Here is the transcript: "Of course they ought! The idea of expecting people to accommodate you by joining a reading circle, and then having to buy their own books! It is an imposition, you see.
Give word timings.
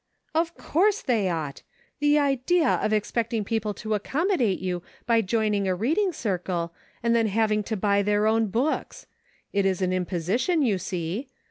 "Of 0.41 0.57
course 0.57 1.03
they 1.03 1.29
ought! 1.29 1.61
The 1.99 2.17
idea 2.17 2.67
of 2.81 2.91
expecting 2.91 3.43
people 3.45 3.75
to 3.75 3.93
accommodate 3.93 4.57
you 4.57 4.81
by 5.05 5.21
joining 5.21 5.67
a 5.67 5.75
reading 5.75 6.11
circle, 6.11 6.73
and 7.03 7.15
then 7.15 7.27
having 7.27 7.61
to 7.65 7.77
buy 7.77 8.01
their 8.01 8.25
own 8.25 8.47
books! 8.47 9.05
It 9.53 9.63
is 9.63 9.79
an 9.79 9.93
imposition, 9.93 10.63
you 10.63 10.79
see. 10.79 11.27